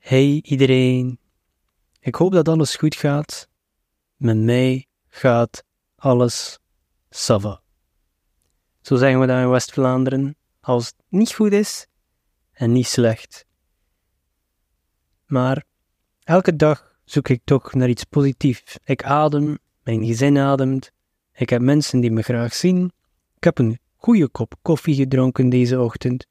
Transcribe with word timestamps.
Hey 0.00 0.40
iedereen. 0.42 1.18
Ik 2.00 2.14
hoop 2.14 2.32
dat 2.32 2.48
alles 2.48 2.76
goed 2.76 2.94
gaat. 2.94 3.48
Met 4.16 4.36
mij 4.36 4.86
gaat 5.08 5.64
alles 5.96 6.58
sava. 7.10 7.60
Zo 8.80 8.96
zeggen 8.96 9.20
we 9.20 9.26
dat 9.26 9.38
in 9.38 9.50
West-Vlaanderen. 9.50 10.36
Als 10.60 10.86
het 10.86 10.94
niet 11.08 11.32
goed 11.32 11.52
is 11.52 11.86
en 12.52 12.72
niet 12.72 12.86
slecht. 12.86 13.46
Maar 15.26 15.64
elke 16.22 16.56
dag 16.56 16.98
zoek 17.04 17.28
ik 17.28 17.40
toch 17.44 17.74
naar 17.74 17.88
iets 17.88 18.04
positiefs. 18.04 18.78
Ik 18.84 19.04
adem, 19.04 19.58
mijn 19.82 20.04
gezin 20.04 20.38
ademt. 20.38 20.92
Ik 21.32 21.50
heb 21.50 21.62
mensen 21.62 22.00
die 22.00 22.10
me 22.10 22.22
graag 22.22 22.54
zien. 22.54 22.92
Ik 23.36 23.44
heb 23.44 23.58
een 23.58 23.78
goede 23.96 24.28
kop 24.28 24.54
koffie 24.62 24.94
gedronken 24.94 25.48
deze 25.48 25.80
ochtend. 25.80 26.26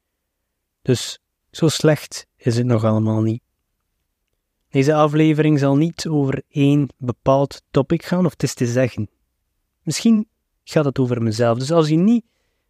Dus 0.82 1.18
zo 1.50 1.68
slecht 1.68 2.26
is 2.36 2.56
het 2.56 2.66
nog 2.66 2.84
allemaal 2.84 3.22
niet. 3.22 3.42
Deze 4.70 4.94
aflevering 4.94 5.58
zal 5.58 5.76
niet 5.76 6.08
over 6.08 6.42
één 6.48 6.88
bepaald 6.96 7.62
topic 7.70 8.04
gaan, 8.04 8.24
of 8.24 8.32
het 8.32 8.42
is 8.42 8.54
te 8.54 8.66
zeggen. 8.66 9.08
Misschien 9.82 10.28
gaat 10.64 10.84
het 10.84 10.98
over 10.98 11.22
mezelf. 11.22 11.58
Dus 11.58 11.70
als 11.70 11.88
je 11.88 11.96
niet 11.96 12.24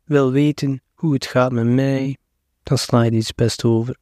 wil 0.04 0.30
weten 0.30 0.82
hoe 0.94 1.12
het 1.12 1.26
gaat 1.26 1.52
met 1.52 1.66
mij, 1.66 2.16
dan 2.62 2.78
sla 2.78 3.02
je 3.02 3.10
iets 3.10 3.34
best 3.34 3.64
over. 3.64 3.96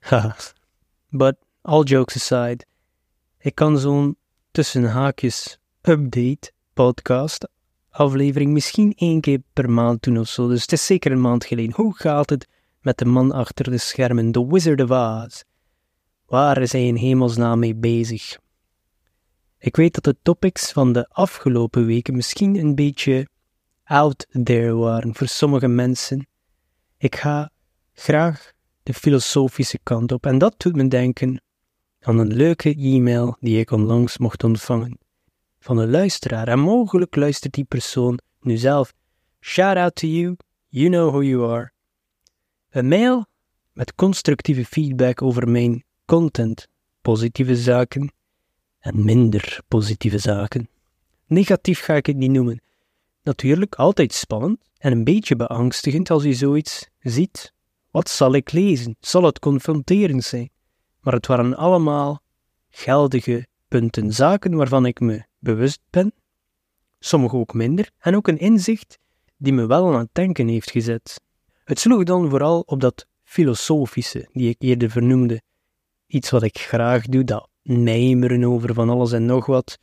But 1.08 1.36
all 1.62 1.82
jokes 1.82 2.14
aside, 2.14 2.64
ik 3.38 3.54
kan 3.54 3.78
zo'n 3.78 4.16
tussen 4.50 4.84
haakjes 4.84 5.58
update 5.82 6.52
podcast 6.72 7.48
aflevering 7.96 8.52
misschien 8.52 8.92
één 8.96 9.20
keer 9.20 9.40
per 9.52 9.70
maand 9.70 10.02
doen 10.02 10.18
of 10.18 10.28
zo. 10.28 10.48
Dus 10.48 10.62
het 10.62 10.72
is 10.72 10.86
zeker 10.86 11.12
een 11.12 11.20
maand 11.20 11.44
geleden. 11.44 11.74
Hoe 11.74 11.96
gaat 11.96 12.30
het 12.30 12.48
met 12.80 12.98
de 12.98 13.04
man 13.04 13.32
achter 13.32 13.70
de 13.70 13.78
schermen, 13.78 14.32
The 14.32 14.46
Wizard 14.46 14.80
of 14.80 14.90
Oz? 14.90 15.42
Waar 16.26 16.62
is 16.62 16.72
hij 16.72 16.86
in 16.86 16.94
hemelsnaam 16.94 17.58
mee 17.58 17.74
bezig? 17.74 18.38
Ik 19.58 19.76
weet 19.76 19.94
dat 19.94 20.04
de 20.04 20.16
topics 20.22 20.72
van 20.72 20.92
de 20.92 21.08
afgelopen 21.08 21.86
weken 21.86 22.16
misschien 22.16 22.56
een 22.56 22.74
beetje 22.74 23.28
out 23.84 24.26
there 24.44 24.74
waren 24.74 25.14
voor 25.14 25.28
sommige 25.28 25.68
mensen. 25.68 26.26
Ik 26.98 27.16
ga 27.16 27.50
graag 27.92 28.52
de 28.82 28.94
filosofische 28.94 29.78
kant 29.82 30.12
op 30.12 30.26
en 30.26 30.38
dat 30.38 30.54
doet 30.56 30.76
me 30.76 30.88
denken 30.88 31.42
aan 32.00 32.18
een 32.18 32.32
leuke 32.32 32.74
e-mail 32.74 33.36
die 33.40 33.60
ik 33.60 33.70
onlangs 33.70 34.18
mocht 34.18 34.44
ontvangen 34.44 34.98
van 35.58 35.78
een 35.78 35.90
luisteraar. 35.90 36.48
En 36.48 36.58
mogelijk 36.58 37.16
luistert 37.16 37.54
die 37.54 37.64
persoon 37.64 38.18
nu 38.40 38.56
zelf. 38.56 38.92
Shout 39.40 39.76
out 39.76 39.94
to 39.94 40.06
you, 40.06 40.36
you 40.68 40.88
know 40.88 41.08
who 41.08 41.22
you 41.22 41.52
are. 41.52 41.72
Een 42.70 42.88
mail 42.88 43.26
met 43.72 43.94
constructieve 43.94 44.64
feedback 44.64 45.22
over 45.22 45.48
mijn 45.48 45.84
content, 46.06 46.68
positieve 47.00 47.56
zaken 47.56 48.12
en 48.78 49.04
minder 49.04 49.60
positieve 49.68 50.18
zaken. 50.18 50.68
Negatief 51.26 51.80
ga 51.80 51.94
ik 51.94 52.06
het 52.06 52.16
niet 52.16 52.30
noemen. 52.30 52.60
Natuurlijk 53.22 53.74
altijd 53.74 54.12
spannend 54.12 54.58
en 54.78 54.92
een 54.92 55.04
beetje 55.04 55.36
beangstigend 55.36 56.10
als 56.10 56.22
je 56.22 56.32
zoiets 56.32 56.88
ziet. 57.00 57.52
Wat 57.90 58.08
zal 58.08 58.34
ik 58.34 58.52
lezen? 58.52 58.96
Zal 59.00 59.22
het 59.22 59.38
confronterend 59.38 60.24
zijn? 60.24 60.50
Maar 61.00 61.14
het 61.14 61.26
waren 61.26 61.56
allemaal 61.56 62.22
geldige 62.70 63.46
punten, 63.68 64.12
zaken 64.12 64.54
waarvan 64.54 64.86
ik 64.86 65.00
me 65.00 65.24
bewust 65.38 65.80
ben, 65.90 66.12
sommige 66.98 67.36
ook 67.36 67.54
minder, 67.54 67.90
en 67.98 68.16
ook 68.16 68.28
een 68.28 68.38
inzicht 68.38 68.98
die 69.36 69.52
me 69.52 69.66
wel 69.66 69.92
aan 69.92 69.98
het 69.98 70.08
denken 70.12 70.48
heeft 70.48 70.70
gezet. 70.70 71.20
Het 71.64 71.78
sloeg 71.78 72.04
dan 72.04 72.30
vooral 72.30 72.60
op 72.60 72.80
dat 72.80 73.06
filosofische, 73.22 74.28
die 74.32 74.48
ik 74.48 74.56
eerder 74.58 74.90
vernoemde, 74.90 75.42
iets 76.06 76.30
wat 76.30 76.42
ik 76.42 76.58
graag 76.58 77.04
doe, 77.06 77.24
dat 77.24 77.48
mijmeren 77.62 78.44
over 78.44 78.74
van 78.74 78.90
alles 78.90 79.12
en 79.12 79.24
nog 79.24 79.46
wat. 79.46 79.78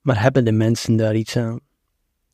Maar 0.00 0.22
hebben 0.22 0.44
de 0.44 0.52
mensen 0.52 0.96
daar 0.96 1.16
iets 1.16 1.36
aan? 1.36 1.60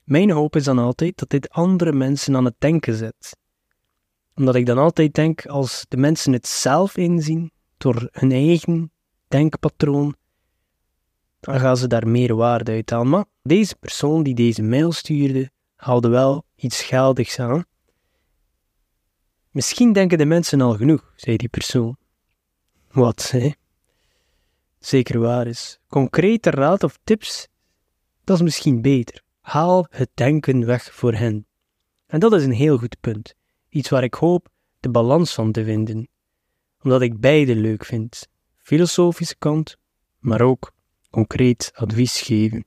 Mijn 0.05 0.31
hoop 0.31 0.57
is 0.57 0.65
dan 0.65 0.79
altijd 0.79 1.19
dat 1.19 1.31
dit 1.31 1.51
andere 1.51 1.93
mensen 1.93 2.37
aan 2.37 2.45
het 2.45 2.55
denken 2.59 2.95
zet. 2.95 3.37
Omdat 4.35 4.55
ik 4.55 4.67
dan 4.67 4.79
altijd 4.79 5.15
denk, 5.15 5.47
als 5.47 5.85
de 5.89 5.97
mensen 5.97 6.33
het 6.33 6.47
zelf 6.47 6.97
inzien, 6.97 7.53
door 7.77 8.09
hun 8.13 8.33
eigen 8.33 8.93
denkpatroon, 9.29 10.17
dan 11.41 11.61
gaan 11.61 11.77
ze 11.77 11.87
daar 11.87 12.09
meer 12.09 12.35
waarde 12.35 12.73
uit 12.73 12.91
halen. 12.91 13.09
Maar 13.09 13.25
deze 13.43 13.77
persoon 13.77 14.23
die 14.23 14.35
deze 14.35 14.63
mail 14.63 14.93
stuurde, 14.93 15.51
haalde 15.77 16.09
wel 16.09 16.45
iets 16.57 16.83
geldigs 16.83 17.39
aan. 17.39 17.65
Misschien 19.51 19.93
denken 19.93 20.19
de 20.19 20.25
mensen 20.25 20.61
al 20.61 20.77
genoeg, 20.77 21.13
zei 21.17 21.37
die 21.37 21.49
persoon. 21.49 21.97
Wat, 22.91 23.31
hè? 23.31 23.51
Zeker 24.79 25.19
waar 25.19 25.47
is. 25.47 25.81
Concrete 25.89 26.51
raad 26.51 26.83
of 26.83 26.99
tips, 27.05 27.49
dat 28.25 28.37
is 28.37 28.43
misschien 28.43 28.83
beter. 28.83 29.23
Haal 29.41 29.87
het 29.91 30.11
denken 30.15 30.67
weg 30.67 30.95
voor 30.95 31.15
hen. 31.15 31.47
En 32.07 32.21
dat 32.21 32.33
is 32.33 32.45
een 32.45 32.53
heel 32.53 32.79
goed 32.79 33.01
punt. 33.01 33.35
Iets 33.69 33.89
waar 33.89 34.03
ik 34.03 34.15
hoop 34.15 34.49
de 34.81 34.91
balans 34.91 35.35
van 35.35 35.53
te 35.53 35.65
vinden. 35.65 36.09
Omdat 36.83 37.03
ik 37.03 37.21
beide 37.21 37.55
leuk 37.55 37.85
vind. 37.85 38.29
Filosofische 38.57 39.37
kant, 39.39 39.77
maar 40.19 40.41
ook 40.41 40.73
concreet 41.11 41.71
advies 41.75 42.21
geven. 42.21 42.65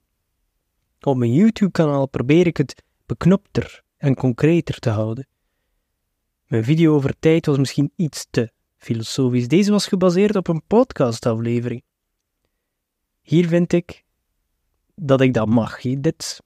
Op 0.99 1.17
mijn 1.17 1.33
YouTube-kanaal 1.33 2.07
probeer 2.07 2.47
ik 2.47 2.57
het 2.57 2.83
beknopter 3.05 3.83
en 3.97 4.15
concreter 4.15 4.79
te 4.79 4.89
houden. 4.89 5.27
Mijn 6.47 6.63
video 6.63 6.95
over 6.95 7.19
tijd 7.19 7.45
was 7.45 7.57
misschien 7.57 7.91
iets 7.95 8.27
te 8.29 8.51
filosofisch. 8.83 9.47
Deze 9.47 9.71
was 9.71 9.87
gebaseerd 9.87 10.35
op 10.35 10.47
een 10.47 10.63
podcastaflevering. 10.67 11.83
Hier 13.21 13.47
vind 13.47 13.73
ik 13.73 14.03
dat 14.95 15.21
ik 15.21 15.33
dat 15.33 15.47
mag. 15.47 15.81
Dit 15.81 16.41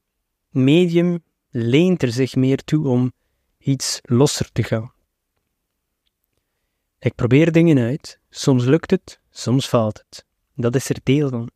medium 0.50 1.24
leent 1.50 2.04
er 2.04 2.12
zich 2.12 2.36
meer 2.36 2.64
toe 2.64 2.88
om 2.88 3.12
iets 3.58 4.00
losser 4.04 4.52
te 4.52 4.64
gaan. 4.64 4.92
Ik 7.00 7.16
probeer 7.16 7.52
dingen 7.52 7.78
uit. 7.78 8.20
Soms 8.30 8.66
lukt 8.66 8.92
het, 8.92 9.20
soms 9.30 9.68
faalt 9.68 10.04
het. 10.08 10.26
Dat 10.56 10.76
is 10.76 10.90
er 10.90 11.00
deel 11.04 11.30
van. 11.30 11.50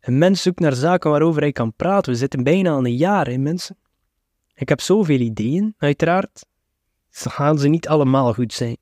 Een 0.00 0.18
mens 0.18 0.42
zoekt 0.42 0.60
naar 0.60 0.74
zaken 0.74 1.10
waarover 1.10 1.40
hij 1.40 1.52
kan 1.52 1.74
praten. 1.74 2.12
We 2.12 2.18
zitten 2.18 2.42
bijna 2.42 2.70
al 2.70 2.84
een 2.84 2.96
jaar 2.96 3.28
in 3.28 3.42
mensen. 3.42 3.76
Ik 4.54 4.68
heb 4.68 4.80
zoveel 4.80 5.20
ideeën, 5.20 5.74
uiteraard. 5.78 6.46
Gaan 7.10 7.58
ze 7.58 7.68
niet 7.68 7.88
allemaal 7.88 8.34
goed 8.34 8.52
zijn. 8.52 8.76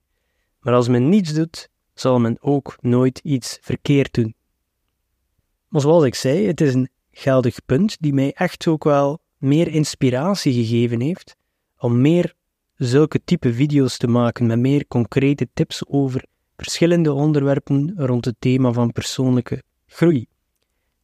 Maar 0.66 0.74
als 0.74 0.88
men 0.88 1.08
niets 1.08 1.32
doet, 1.32 1.68
zal 1.94 2.18
men 2.18 2.36
ook 2.40 2.76
nooit 2.80 3.18
iets 3.18 3.58
verkeerd 3.60 4.14
doen. 4.14 4.34
Maar 5.68 5.80
zoals 5.80 6.04
ik 6.04 6.14
zei, 6.14 6.46
het 6.46 6.60
is 6.60 6.74
een 6.74 6.88
geldig 7.10 7.64
punt 7.64 7.96
die 8.00 8.12
mij 8.12 8.32
echt 8.32 8.66
ook 8.66 8.84
wel 8.84 9.18
meer 9.36 9.68
inspiratie 9.68 10.52
gegeven 10.52 11.00
heeft 11.00 11.36
om 11.78 12.00
meer 12.00 12.34
zulke 12.76 13.20
type 13.24 13.54
video's 13.54 13.96
te 13.96 14.06
maken 14.06 14.46
met 14.46 14.58
meer 14.58 14.86
concrete 14.86 15.48
tips 15.54 15.86
over 15.86 16.24
verschillende 16.56 17.12
onderwerpen 17.12 17.94
rond 17.96 18.24
het 18.24 18.36
thema 18.38 18.72
van 18.72 18.92
persoonlijke 18.92 19.62
groei. 19.86 20.26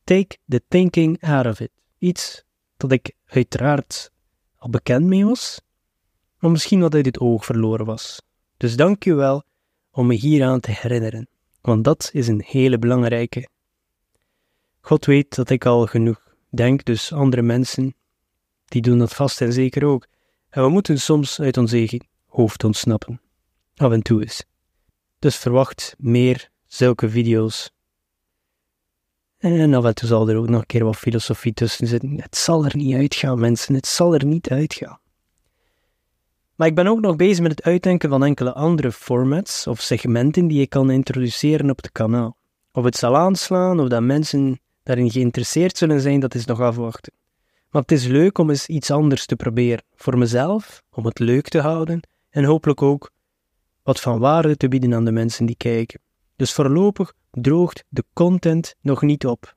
Take 0.05 0.37
the 0.49 0.63
thinking 0.69 1.23
out 1.23 1.47
of 1.47 1.61
it. 1.61 1.71
Iets 1.99 2.45
dat 2.77 2.93
ik 2.93 3.15
uiteraard 3.25 4.11
al 4.57 4.71
bekend 4.71 5.07
mee 5.07 5.25
was, 5.25 5.61
maar 6.39 6.51
misschien 6.51 6.81
wat 6.81 6.95
uit 6.95 7.07
het 7.07 7.21
oog 7.21 7.45
verloren 7.45 7.87
was. 7.87 8.23
Dus 8.57 8.77
dank 8.77 9.03
je 9.03 9.15
wel 9.15 9.45
om 9.93 10.07
me 10.07 10.15
hieraan 10.15 10.61
te 10.61 10.71
herinneren, 10.71 11.29
want 11.61 11.85
dat 11.85 12.11
is 12.13 12.29
een 12.29 12.43
hele 12.47 12.79
belangrijke. 12.79 13.49
God 14.81 15.05
weet 15.05 15.35
dat 15.35 15.51
ik 15.51 15.67
al 15.67 15.87
genoeg 15.87 16.35
denk, 16.49 16.85
dus 16.85 17.13
andere 17.13 17.43
mensen, 17.43 17.95
die 18.65 18.83
doen 18.83 18.99
dat 18.99 19.15
vast 19.15 19.41
en 19.41 19.53
zeker 19.53 19.85
ook. 19.85 20.07
En 20.49 20.63
we 20.63 20.69
moeten 20.69 21.01
soms 21.01 21.41
uit 21.41 21.57
ons 21.57 21.73
eigen 21.73 22.07
hoofd 22.27 22.65
ontsnappen. 22.65 23.21
Af 23.77 23.93
en 23.93 24.03
toe 24.03 24.25
is. 24.25 24.45
Dus 25.19 25.37
verwacht 25.37 25.95
meer 25.99 26.51
zulke 26.67 27.09
video's 27.09 27.71
en 29.43 29.75
af 29.75 29.85
en 29.85 29.95
toe 29.95 30.09
zal 30.09 30.29
er 30.29 30.37
ook 30.37 30.49
nog 30.49 30.61
een 30.61 30.67
keer 30.67 30.85
wat 30.85 30.97
filosofie 30.97 31.53
tussen 31.53 31.87
zitten. 31.87 32.21
Het 32.21 32.37
zal 32.37 32.65
er 32.65 32.77
niet 32.77 32.95
uitgaan, 32.95 33.41
mensen. 33.41 33.75
Het 33.75 33.87
zal 33.87 34.15
er 34.15 34.25
niet 34.25 34.51
uitgaan. 34.51 34.99
Maar 36.55 36.67
ik 36.67 36.75
ben 36.75 36.87
ook 36.87 37.01
nog 37.01 37.17
bezig 37.17 37.43
met 37.43 37.51
het 37.51 37.63
uitdenken 37.63 38.09
van 38.09 38.25
enkele 38.25 38.53
andere 38.53 38.93
formats 38.93 39.67
of 39.67 39.81
segmenten 39.81 40.47
die 40.47 40.61
ik 40.61 40.71
kan 40.71 40.91
introduceren 40.91 41.71
op 41.71 41.77
het 41.77 41.93
kanaal. 41.93 42.37
Of 42.73 42.85
het 42.85 42.97
zal 42.97 43.17
aanslaan 43.17 43.81
of 43.81 43.89
dat 43.89 44.03
mensen 44.03 44.61
daarin 44.83 45.11
geïnteresseerd 45.11 45.77
zullen 45.77 46.01
zijn, 46.01 46.21
dat 46.21 46.35
is 46.35 46.45
nog 46.45 46.61
afwachten. 46.61 47.13
Maar 47.71 47.83
het 47.83 47.93
is 47.93 48.07
leuk 48.07 48.39
om 48.39 48.51
eens 48.51 48.67
iets 48.67 48.91
anders 48.91 49.27
te 49.27 49.37
proberen. 49.37 49.85
Voor 49.95 50.19
mezelf, 50.19 50.83
om 50.91 51.05
het 51.05 51.19
leuk 51.19 51.49
te 51.49 51.61
houden 51.61 52.01
en 52.31 52.45
hopelijk 52.45 52.83
ook 52.83 53.11
wat 53.83 54.01
van 54.01 54.19
waarde 54.19 54.57
te 54.57 54.69
bieden 54.69 54.95
aan 54.95 55.05
de 55.05 55.13
mensen 55.13 55.47
die 55.47 55.57
kijken. 55.57 56.01
Dus 56.37 56.53
voorlopig 56.53 57.13
droogt 57.31 57.85
de 57.89 58.05
content 58.13 58.75
nog 58.81 59.03
niet 59.03 59.27
op. 59.27 59.55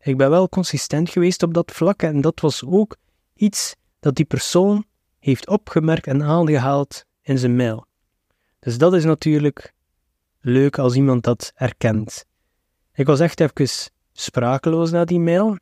Ik 0.00 0.16
ben 0.16 0.30
wel 0.30 0.48
consistent 0.48 1.10
geweest 1.10 1.42
op 1.42 1.54
dat 1.54 1.72
vlak 1.72 2.02
en 2.02 2.20
dat 2.20 2.40
was 2.40 2.64
ook 2.64 2.96
iets 3.34 3.76
dat 4.00 4.14
die 4.14 4.24
persoon 4.24 4.84
heeft 5.24 5.48
opgemerkt 5.48 6.06
en 6.06 6.22
aangehaald 6.22 7.04
in 7.22 7.38
zijn 7.38 7.56
mail. 7.56 7.86
Dus 8.60 8.78
dat 8.78 8.94
is 8.94 9.04
natuurlijk 9.04 9.74
leuk 10.40 10.78
als 10.78 10.94
iemand 10.94 11.22
dat 11.22 11.52
erkent. 11.54 12.26
Ik 12.92 13.06
was 13.06 13.20
echt 13.20 13.40
even 13.40 13.90
sprakeloos 14.12 14.90
na 14.90 15.04
die 15.04 15.20
mail. 15.20 15.58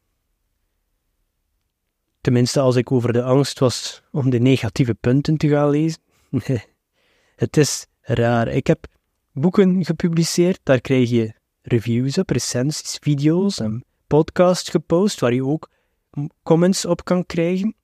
Tenminste, 2.20 2.61
als 2.61 2.76
ik 2.76 2.93
over 2.93 3.12
de 3.12 3.23
angst 3.23 3.59
was 3.59 4.03
om 4.11 4.31
de 4.31 4.38
negatieve 4.38 4.94
punten 4.94 5.37
te 5.37 5.49
gaan 5.49 5.70
lezen. 5.70 6.00
het 7.44 7.56
is 7.56 7.87
raar. 8.00 8.49
Ik 8.49 8.67
heb 8.67 8.87
boeken 9.32 9.85
gepubliceerd, 9.85 10.61
daar 10.62 10.81
krijg 10.81 11.11
je 11.11 11.35
reviews 11.62 12.19
op, 12.19 12.31
recensies, 12.31 12.99
video's 13.00 13.61
en 13.61 13.85
podcasts 14.06 14.70
gepost, 14.70 15.20
waar 15.20 15.35
je 15.35 15.44
ook 15.44 15.70
comments 16.43 16.85
op 16.85 17.05
kan 17.05 17.26
krijgen. 17.26 17.75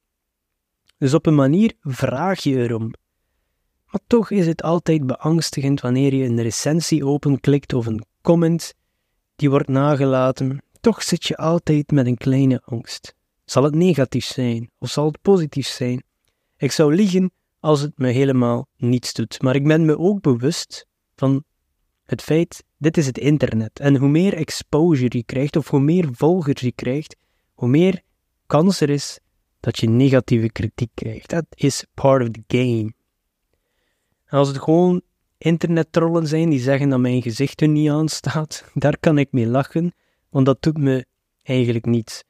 Dus 0.99 1.15
op 1.15 1.27
een 1.27 1.35
manier 1.35 1.73
vraag 1.81 2.41
je 2.41 2.57
erom. 2.57 2.93
Maar 3.87 4.01
toch 4.07 4.31
is 4.31 4.47
het 4.47 4.63
altijd 4.63 5.07
beangstigend 5.07 5.81
wanneer 5.81 6.15
je 6.15 6.25
een 6.25 6.43
recensie 6.43 7.07
openklikt 7.07 7.73
of 7.73 7.87
een 7.87 8.05
comment 8.23 8.75
die 9.37 9.51
wordt 9.51 9.69
nagelaten. 9.69 10.63
Toch 10.81 11.03
zit 11.03 11.25
je 11.25 11.37
altijd 11.37 11.91
met 11.91 12.07
een 12.07 12.17
kleine 12.17 12.63
angst. 12.65 13.15
Zal 13.45 13.63
het 13.63 13.75
negatief 13.75 14.25
zijn 14.25 14.71
of 14.79 14.91
zal 14.91 15.07
het 15.07 15.23
positief 15.23 15.67
zijn? 15.67 16.03
Ik 16.57 16.73
zou 16.73 16.95
liegen 16.95 17.31
als 17.61 17.81
het 17.81 17.99
me 17.99 18.09
helemaal 18.09 18.67
niets 18.77 19.13
doet, 19.13 19.43
maar 19.43 19.55
ik 19.55 19.65
ben 19.65 19.85
me 19.85 19.99
ook 19.99 20.21
bewust 20.21 20.87
van 21.17 21.45
het 22.05 22.23
feit, 22.23 22.65
dit 22.77 22.97
is 22.97 23.07
het 23.07 23.19
internet. 23.19 23.81
En 23.81 23.97
hoe 23.97 24.09
meer 24.09 24.35
exposure 24.35 25.17
je 25.17 25.25
krijgt, 25.25 25.57
of 25.57 25.69
hoe 25.69 25.81
meer 25.81 26.09
volgers 26.13 26.61
je 26.61 26.73
krijgt, 26.73 27.17
hoe 27.55 27.69
meer 27.69 28.01
kans 28.47 28.81
er 28.81 28.91
is 28.91 29.19
dat 29.61 29.79
je 29.79 29.89
negatieve 29.89 30.51
kritiek 30.51 30.91
krijgt. 30.95 31.31
Dat 31.31 31.45
is 31.55 31.85
part 31.95 32.23
of 32.23 32.29
the 32.29 32.43
game. 32.47 32.93
Als 34.29 34.49
het 34.49 34.59
gewoon 34.59 35.03
internettrollen 35.39 36.27
zijn 36.27 36.51
die 36.51 36.61
zeggen 36.61 36.89
dat 36.89 36.99
mijn 37.01 37.23
gezicht 37.23 37.61
er 37.61 37.69
niet 37.69 37.91
aan 37.91 38.09
staat, 38.09 38.65
daar 38.75 38.99
kan 38.99 39.19
ik 39.19 39.29
mee 39.33 39.47
lachen, 39.47 39.95
want 40.31 40.47
dat 40.47 40.63
doet 40.63 40.79
me 40.79 41.07
eigenlijk 41.43 41.87
niets. 41.87 42.23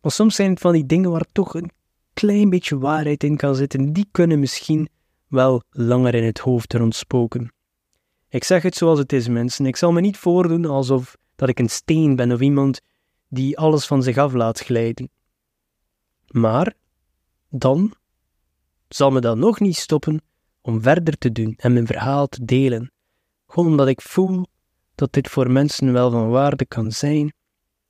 Maar 0.00 0.12
soms 0.12 0.34
zijn 0.34 0.50
het 0.50 0.60
van 0.60 0.72
die 0.72 0.86
dingen 0.86 1.10
waar 1.10 1.26
toch 1.32 1.54
een 1.54 1.70
klein 2.12 2.50
beetje 2.50 2.78
waarheid 2.78 3.24
in 3.24 3.36
kan 3.36 3.54
zitten, 3.54 3.92
die 3.92 4.08
kunnen 4.10 4.40
misschien 4.40 4.88
wel 5.28 5.62
langer 5.70 6.14
in 6.14 6.24
het 6.24 6.38
hoofd 6.38 6.72
rondspoken. 6.72 7.52
Ik 8.28 8.44
zeg 8.44 8.62
het 8.62 8.74
zoals 8.74 8.98
het 8.98 9.12
is, 9.12 9.28
mensen. 9.28 9.66
Ik 9.66 9.76
zal 9.76 9.92
me 9.92 10.00
niet 10.00 10.16
voordoen 10.16 10.64
alsof 10.64 11.16
dat 11.36 11.48
ik 11.48 11.58
een 11.58 11.70
steen 11.70 12.16
ben 12.16 12.32
of 12.32 12.40
iemand 12.40 12.80
die 13.28 13.58
alles 13.58 13.86
van 13.86 14.02
zich 14.02 14.16
af 14.16 14.32
laat 14.32 14.60
glijden. 14.60 15.10
Maar 16.26 16.74
dan 17.50 17.94
zal 18.88 19.10
me 19.10 19.20
dat 19.20 19.36
nog 19.36 19.60
niet 19.60 19.76
stoppen 19.76 20.22
om 20.60 20.82
verder 20.82 21.18
te 21.18 21.32
doen 21.32 21.54
en 21.56 21.72
mijn 21.72 21.86
verhaal 21.86 22.26
te 22.26 22.44
delen. 22.44 22.92
Gewoon 23.46 23.70
omdat 23.70 23.88
ik 23.88 24.00
voel 24.00 24.46
dat 24.94 25.12
dit 25.12 25.28
voor 25.28 25.50
mensen 25.50 25.92
wel 25.92 26.10
van 26.10 26.28
waarde 26.28 26.66
kan 26.66 26.92
zijn. 26.92 27.34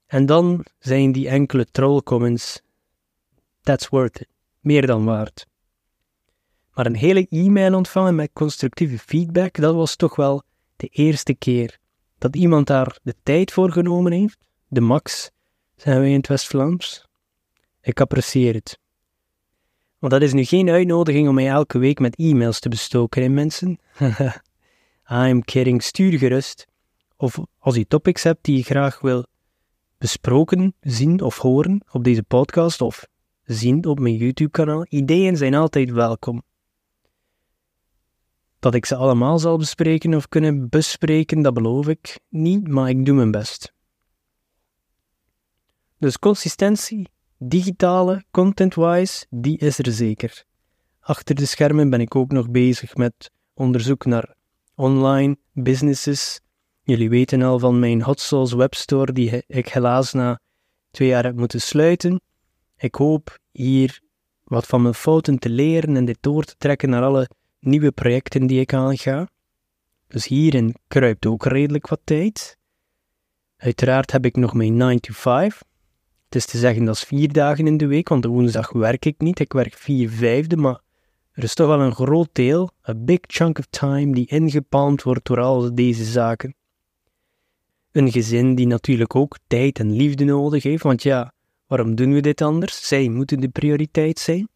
En 0.07 0.27
dan 0.27 0.65
zijn 0.79 1.13
die 1.13 1.29
enkele 1.29 1.65
trollcomments, 1.65 2.63
that's 3.61 3.89
worth 3.89 4.21
it, 4.21 4.29
meer 4.61 4.87
dan 4.87 5.05
waard. 5.05 5.47
Maar 6.73 6.87
een 6.87 6.97
hele 6.97 7.27
e-mail 7.29 7.75
ontvangen 7.75 8.15
met 8.15 8.31
constructieve 8.33 8.99
feedback, 8.99 9.55
dat 9.55 9.75
was 9.75 9.97
toch 9.97 10.17
wel 10.17 10.43
de 10.77 10.87
eerste 10.87 11.35
keer 11.35 11.79
dat 12.19 12.37
iemand 12.37 12.67
daar 12.67 12.99
de 13.03 13.15
tijd 13.23 13.53
voor 13.53 13.73
genomen 13.73 14.13
heeft. 14.13 14.39
De 14.69 14.81
max, 14.81 15.31
zijn 15.77 15.99
wij 15.99 16.11
in 16.11 16.17
het 16.17 16.29
West-Vlaams. 16.29 17.06
Ik 17.87 18.01
apprecieer 18.01 18.55
het. 18.55 18.79
Want 19.99 20.13
dat 20.13 20.23
is 20.23 20.33
nu 20.33 20.45
geen 20.45 20.71
uitnodiging 20.71 21.29
om 21.29 21.35
mij 21.35 21.49
elke 21.49 21.79
week 21.79 21.99
met 21.99 22.17
e-mails 22.17 22.61
te 22.61 22.69
bestoken, 22.69 23.23
hè 23.23 23.29
mensen? 23.29 23.79
I'm 25.25 25.45
kidding, 25.45 25.83
stuur 25.83 26.19
gerust. 26.19 26.67
Of 27.17 27.39
als 27.59 27.77
je 27.77 27.87
topics 27.87 28.23
hebt 28.23 28.45
die 28.45 28.57
je 28.57 28.63
graag 28.63 29.01
wil 29.01 29.27
besproken, 29.99 30.75
zien 30.81 31.21
of 31.21 31.39
horen 31.39 31.85
op 31.91 32.05
deze 32.05 32.23
podcast 32.23 32.81
of 32.81 33.07
zien 33.45 33.85
op 33.85 33.99
mijn 33.99 34.17
YouTube-kanaal, 34.17 34.87
ideeën 34.89 35.37
zijn 35.37 35.55
altijd 35.55 35.91
welkom. 35.91 36.43
Dat 38.59 38.75
ik 38.75 38.87
ze 38.87 38.97
allemaal 38.97 39.39
zal 39.39 39.59
bespreken 39.59 40.15
of 40.15 40.29
kunnen 40.29 40.69
bespreken, 40.69 41.43
dat 41.43 41.55
beloof 41.55 41.89
ik 41.89 42.21
niet, 42.29 42.69
maar 42.69 42.89
ik 42.89 43.05
doe 43.05 43.15
mijn 43.15 43.31
best. 43.31 43.73
Dus 45.99 46.19
consistentie, 46.19 47.09
digitale, 47.39 48.25
content-wise, 48.31 49.27
die 49.31 49.59
is 49.59 49.79
er 49.79 49.93
zeker. 49.93 50.45
Achter 51.01 51.35
de 51.35 51.47
schermen 51.47 51.91
ben 51.91 52.01
ik 52.01 52.15
ook 52.15 52.33
nog 52.33 52.51
bezig 52.51 52.97
met 52.97 53.31
onderzoek 53.55 54.05
naar 54.05 54.35
online 54.75 55.37
businesses. 55.53 56.41
Jullie 56.83 57.09
weten 57.09 57.43
al 57.43 57.59
van 57.59 57.79
mijn 57.79 58.03
Hot 58.03 58.21
Sauce 58.21 58.57
webstore 58.57 59.13
die 59.13 59.45
ik 59.47 59.69
helaas 59.69 60.13
na 60.13 60.41
twee 60.91 61.09
jaar 61.09 61.25
heb 61.25 61.37
moeten 61.37 61.61
sluiten. 61.61 62.21
Ik 62.77 62.95
hoop 62.95 63.39
hier 63.53 64.01
wat 64.45 64.67
van 64.67 64.83
mijn 64.83 64.95
fouten 64.95 65.39
te 65.39 65.49
leren 65.49 65.97
en 65.97 66.05
dit 66.05 66.19
door 66.21 66.45
te 66.45 66.55
trekken 66.59 66.91
naar 66.91 67.03
alle 67.03 67.29
nieuwe 67.61 67.93
projecten 67.93 68.47
die 68.47 68.61
ik 68.61 68.75
aanga. 68.75 69.29
Dus 70.09 70.27
hierin 70.27 70.75
kruipt 70.89 71.27
ook 71.27 71.45
redelijk 71.45 71.89
wat 71.89 72.01
tijd. 72.05 72.59
Uiteraard 73.57 74.13
heb 74.13 74.25
ik 74.25 74.37
nog 74.37 74.55
mijn 74.55 74.77
9 74.77 75.01
to 75.01 75.13
5. 75.13 75.63
Het 76.27 76.35
is 76.35 76.47
te 76.47 76.59
zeggen 76.59 76.85
dat 76.85 76.95
is 76.95 77.03
vier 77.03 77.33
dagen 77.33 77.67
in 77.67 77.77
de 77.77 77.87
week, 77.87 78.09
want 78.09 78.25
woensdag 78.25 78.73
werk 78.73 79.05
ik 79.05 79.15
niet. 79.19 79.39
Ik 79.39 79.53
werk 79.53 79.75
vier 79.75 80.11
vijfde, 80.11 80.57
maar 80.57 80.81
er 81.33 81.43
is 81.43 81.55
toch 81.55 81.67
wel 81.67 81.81
een 81.81 81.95
groot 81.95 82.29
deel, 82.33 82.71
een 82.83 83.05
big 83.05 83.19
chunk 83.21 83.59
of 83.59 83.67
time, 83.71 84.15
die 84.15 84.27
ingepalmd 84.27 85.03
wordt 85.03 85.27
door 85.27 85.41
al 85.41 85.75
deze 85.75 86.05
zaken. 86.05 86.55
Een 87.93 88.13
gezin 88.13 88.55
die 88.55 88.67
natuurlijk 88.67 89.15
ook 89.15 89.39
tijd 89.47 89.79
en 89.79 89.93
liefde 89.93 90.25
nodig 90.25 90.63
heeft, 90.63 90.83
want 90.83 91.03
ja, 91.03 91.33
waarom 91.67 91.95
doen 91.95 92.13
we 92.13 92.21
dit 92.21 92.41
anders? 92.41 92.89
Zij 92.89 93.09
moeten 93.09 93.41
de 93.41 93.49
prioriteit 93.49 94.19
zijn. 94.19 94.49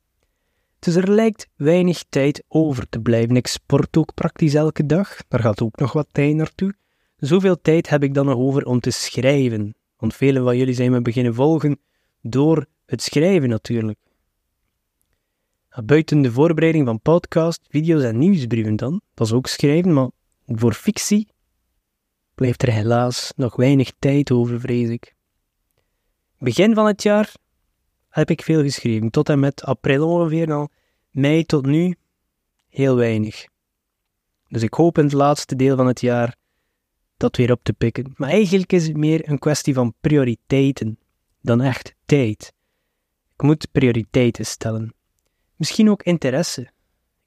Dus 0.78 0.94
er 0.94 1.11
lijkt 1.11 1.49
weinig 1.56 2.05
tijd 2.08 2.44
over 2.49 2.88
te 2.88 3.00
blijven. 3.00 3.37
Ik 3.37 3.46
sport 3.46 3.96
ook 3.96 4.14
praktisch 4.14 4.55
elke 4.55 4.87
dag, 4.87 5.16
daar 5.28 5.40
gaat 5.40 5.62
ook 5.62 5.78
nog 5.78 5.93
wat 5.93 6.06
tijd 6.12 6.34
naartoe. 6.34 6.75
Zoveel 7.16 7.61
tijd 7.61 7.88
heb 7.88 8.02
ik 8.02 8.14
dan 8.14 8.26
nog 8.26 8.37
over 8.37 8.64
om 8.64 8.81
te 8.81 8.90
schrijven, 8.90 9.75
want 10.00 10.14
velen 10.14 10.44
van 10.44 10.56
jullie 10.56 10.75
zijn 10.75 10.91
me 10.91 11.02
beginnen 11.02 11.35
volgen 11.35 11.81
door 12.20 12.67
het 12.87 13.02
schrijven 13.02 13.49
natuurlijk. 13.49 13.99
Buiten 15.85 16.23
de 16.23 16.32
voorbereiding 16.32 16.87
van 16.87 17.00
podcast, 17.00 17.67
video's 17.69 18.02
en 18.02 18.19
nieuwsbrieven 18.19 18.76
dan, 18.76 19.00
dat 19.14 19.26
is 19.26 19.32
ook 19.32 19.47
schrijven, 19.47 19.93
maar 19.93 20.11
voor 20.47 20.73
fictie 20.73 21.29
blijft 22.35 22.62
er 22.62 22.73
helaas 22.73 23.32
nog 23.37 23.57
weinig 23.57 23.92
tijd 23.99 24.30
over, 24.30 24.61
vrees 24.61 24.88
ik. 24.88 25.14
Begin 26.38 26.75
van 26.75 26.87
het 26.87 27.02
jaar 27.02 27.35
heb 28.09 28.30
ik 28.30 28.42
veel 28.42 28.62
geschreven. 28.62 29.11
Tot 29.11 29.28
en 29.28 29.40
met 29.40 29.64
april 29.64 30.09
ongeveer 30.09 30.52
al. 30.52 30.69
Mei 31.11 31.45
tot 31.45 31.66
nu 31.66 31.97
heel 32.69 32.97
weinig. 32.97 33.47
Dus 34.49 34.62
ik 34.62 34.75
hoop 34.75 34.99
in 34.99 35.04
het 35.04 35.12
laatste 35.12 35.57
deel 35.57 35.76
van 35.76 35.87
het 35.87 36.00
jaar 36.00 36.37
dat 37.20 37.36
weer 37.36 37.52
op 37.52 37.60
te 37.62 37.72
pikken. 37.72 38.12
Maar 38.16 38.30
eigenlijk 38.30 38.72
is 38.72 38.86
het 38.86 38.96
meer 38.96 39.28
een 39.28 39.38
kwestie 39.38 39.74
van 39.74 39.94
prioriteiten 40.00 40.98
dan 41.40 41.60
echt 41.60 41.94
tijd. 42.06 42.52
Ik 43.34 43.42
moet 43.42 43.72
prioriteiten 43.72 44.46
stellen. 44.46 44.94
Misschien 45.56 45.90
ook 45.90 46.02
interesse. 46.02 46.62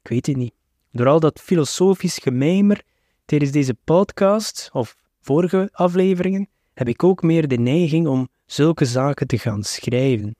Ik 0.02 0.10
weet 0.10 0.26
het 0.26 0.36
niet. 0.36 0.54
Door 0.90 1.06
al 1.06 1.20
dat 1.20 1.40
filosofisch 1.40 2.18
gemijmer 2.18 2.82
tijdens 3.24 3.50
deze 3.50 3.76
podcast 3.84 4.70
of 4.72 4.96
vorige 5.20 5.68
afleveringen 5.72 6.48
heb 6.72 6.88
ik 6.88 7.04
ook 7.04 7.22
meer 7.22 7.48
de 7.48 7.58
neiging 7.58 8.06
om 8.06 8.28
zulke 8.46 8.84
zaken 8.84 9.26
te 9.26 9.38
gaan 9.38 9.62
schrijven. 9.62 10.36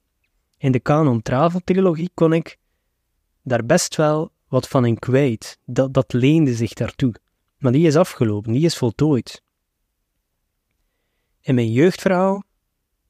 In 0.58 0.72
de 0.72 0.82
Canon 0.82 1.22
Travel 1.22 1.60
trilogie 1.64 2.10
kon 2.14 2.32
ik 2.32 2.58
daar 3.42 3.66
best 3.66 3.96
wel 3.96 4.32
wat 4.48 4.68
van 4.68 4.86
in 4.86 4.98
kwijt. 4.98 5.58
Dat, 5.64 5.94
dat 5.94 6.12
leende 6.12 6.54
zich 6.54 6.72
daartoe. 6.72 7.14
Maar 7.58 7.72
die 7.72 7.86
is 7.86 7.96
afgelopen, 7.96 8.52
die 8.52 8.64
is 8.64 8.76
voltooid. 8.76 9.42
In 11.44 11.54
mijn 11.54 11.72
jeugdverhaal 11.72 12.42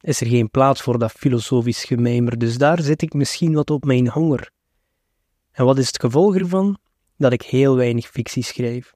is 0.00 0.20
er 0.20 0.26
geen 0.26 0.50
plaats 0.50 0.82
voor 0.82 0.98
dat 0.98 1.12
filosofisch 1.12 1.84
gemijmer, 1.84 2.38
dus 2.38 2.58
daar 2.58 2.82
zit 2.82 3.02
ik 3.02 3.12
misschien 3.12 3.54
wat 3.54 3.70
op 3.70 3.84
mijn 3.84 4.08
honger. 4.08 4.50
En 5.50 5.64
wat 5.64 5.78
is 5.78 5.86
het 5.86 6.00
gevolg 6.00 6.36
ervan? 6.36 6.78
Dat 7.16 7.32
ik 7.32 7.42
heel 7.42 7.76
weinig 7.76 8.08
fictie 8.08 8.42
schrijf. 8.42 8.94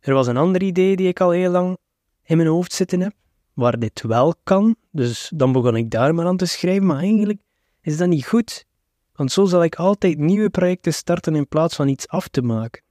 Er 0.00 0.14
was 0.14 0.26
een 0.26 0.36
ander 0.36 0.62
idee 0.62 0.96
die 0.96 1.08
ik 1.08 1.20
al 1.20 1.30
heel 1.30 1.50
lang 1.50 1.78
in 2.22 2.36
mijn 2.36 2.48
hoofd 2.48 2.72
zitten 2.72 3.00
heb, 3.00 3.12
waar 3.52 3.78
dit 3.78 4.02
wel 4.02 4.34
kan, 4.42 4.76
dus 4.90 5.32
dan 5.34 5.52
begon 5.52 5.76
ik 5.76 5.90
daar 5.90 6.14
maar 6.14 6.26
aan 6.26 6.36
te 6.36 6.46
schrijven, 6.46 6.86
maar 6.86 6.98
eigenlijk 6.98 7.40
is 7.80 7.96
dat 7.96 8.08
niet 8.08 8.26
goed, 8.26 8.64
want 9.12 9.32
zo 9.32 9.44
zal 9.44 9.64
ik 9.64 9.74
altijd 9.74 10.18
nieuwe 10.18 10.50
projecten 10.50 10.94
starten 10.94 11.36
in 11.36 11.48
plaats 11.48 11.76
van 11.76 11.88
iets 11.88 12.08
af 12.08 12.28
te 12.28 12.42
maken. 12.42 12.82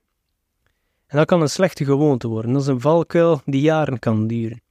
En 1.08 1.18
dat 1.18 1.27
kan 1.27 1.42
een 1.42 1.50
slechte 1.50 1.86
gewoonte 1.86 2.27
worden, 2.27 2.54
dat 2.54 2.62
is 2.62 2.68
een 2.68 2.82
valkuil 2.82 3.42
die 3.46 3.62
jaren 3.62 4.00
kan 4.00 4.27
duren. 4.27 4.66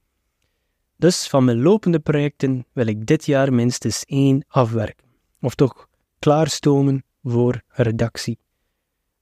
Dus 0.97 1.27
van 1.27 1.45
mijn 1.45 1.61
lopende 1.61 1.99
projecten 1.99 2.65
wil 2.73 2.87
ik 2.87 3.05
dit 3.05 3.25
jaar 3.25 3.53
minstens 3.53 4.03
één 4.05 4.45
afwerken, 4.47 5.07
of 5.41 5.55
toch 5.55 5.87
klaarstomen 6.19 7.03
voor 7.23 7.61
redactie. 7.67 8.39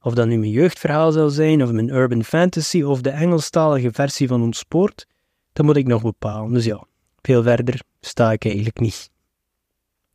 Of 0.01 0.13
dat 0.13 0.27
nu 0.27 0.37
mijn 0.37 0.51
jeugdverhaal 0.51 1.11
zal 1.11 1.29
zijn, 1.29 1.63
of 1.63 1.71
mijn 1.71 1.89
urban 1.89 2.23
fantasy, 2.23 2.81
of 2.81 3.01
de 3.01 3.09
Engelstalige 3.09 3.91
versie 3.91 4.27
van 4.27 4.41
ons 4.41 4.57
sport, 4.57 5.07
dat 5.53 5.65
moet 5.65 5.75
ik 5.75 5.87
nog 5.87 6.01
bepalen. 6.01 6.53
Dus 6.53 6.65
ja, 6.65 6.85
veel 7.21 7.43
verder 7.43 7.81
sta 7.99 8.31
ik 8.31 8.45
eigenlijk 8.45 8.79
niet. 8.79 9.11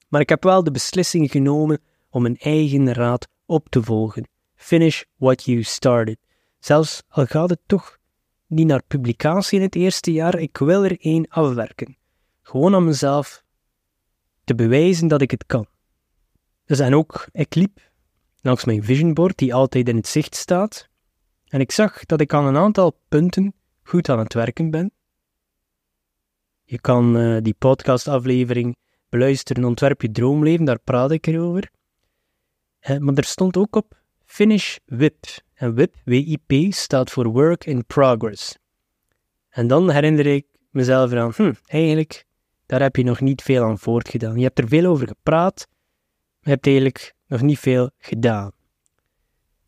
Maar 0.09 0.21
ik 0.21 0.29
heb 0.29 0.43
wel 0.43 0.65
de 0.65 0.71
beslissing 0.71 1.31
genomen 1.31 1.81
om 2.11 2.23
mijn 2.23 2.37
eigen 2.39 2.93
raad 2.93 3.29
op 3.47 3.69
te 3.69 3.83
volgen. 3.83 4.29
Finish 4.55 5.03
what 5.17 5.45
you 5.45 5.63
started. 5.63 6.19
Zelfs 6.59 7.03
al 7.09 7.27
gaat 7.27 7.51
het 7.51 7.61
toch 7.67 7.99
niet 8.51 8.67
naar 8.67 8.83
publicatie 8.87 9.59
in 9.59 9.65
het 9.65 9.75
eerste 9.75 10.13
jaar, 10.13 10.39
ik 10.39 10.59
wil 10.59 10.85
er 10.85 11.01
één 11.01 11.29
afwerken. 11.29 11.97
Gewoon 12.43 12.75
aan 12.75 12.85
mezelf 12.85 13.45
te 14.45 14.55
bewijzen 14.55 15.09
dat 15.09 15.21
ik 15.21 15.31
het 15.31 15.47
kan. 15.47 15.67
Dus 16.65 16.79
en 16.79 16.95
ook, 16.95 17.29
ik 17.33 17.55
liep 17.55 17.91
langs 18.41 18.65
mijn 18.65 18.85
visionboard 18.85 19.39
die 19.39 19.55
altijd 19.55 19.89
in 19.89 19.97
het 19.97 20.07
zicht 20.07 20.35
staat 20.35 20.89
en 21.49 21.61
ik 21.61 21.73
zag 21.73 22.07
dat 22.07 22.21
ik 22.21 22.35
aan 22.35 22.47
een 22.47 22.57
aantal 22.57 23.01
punten 23.09 23.55
goed 23.83 24.09
aan 24.09 24.19
het 24.19 24.35
werken 24.35 24.71
ben. 24.71 24.93
Je 26.65 26.81
kan 26.81 27.17
uh, 27.17 27.43
die 27.43 27.55
podcastaflevering 27.59 28.77
beluisteren, 29.09 29.65
Ontwerp 29.65 30.03
je 30.03 30.11
droomleven, 30.11 30.65
daar 30.65 30.81
praat 30.81 31.11
ik 31.11 31.27
erover. 31.27 31.71
Uh, 32.81 32.99
maar 32.99 33.15
er 33.15 33.25
stond 33.25 33.57
ook 33.57 33.77
op 33.77 34.00
Finish 34.31 34.77
WIP. 34.85 35.25
En 35.55 35.75
WIP, 35.75 35.95
WIP, 36.05 36.73
staat 36.73 37.11
voor 37.11 37.27
Work 37.29 37.65
in 37.65 37.87
Progress. 37.87 38.57
En 39.49 39.67
dan 39.67 39.91
herinner 39.91 40.27
ik 40.27 40.47
mezelf 40.71 41.13
aan, 41.13 41.33
hm, 41.37 41.53
eigenlijk, 41.67 42.27
daar 42.67 42.81
heb 42.81 42.97
je 42.97 43.05
nog 43.05 43.21
niet 43.21 43.43
veel 43.43 43.65
aan 43.65 43.79
voortgedaan. 43.79 44.37
Je 44.37 44.43
hebt 44.43 44.59
er 44.59 44.69
veel 44.69 44.85
over 44.85 45.07
gepraat, 45.07 45.67
maar 45.69 46.41
je 46.41 46.51
hebt 46.51 46.67
eigenlijk 46.67 47.15
nog 47.27 47.41
niet 47.41 47.59
veel 47.59 47.91
gedaan. 47.99 48.53